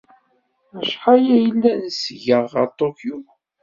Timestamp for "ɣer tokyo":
2.51-3.17